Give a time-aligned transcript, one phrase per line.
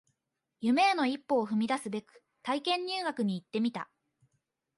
[0.61, 3.87] 夢への一歩を踏み出すべく体験入学に行ってみた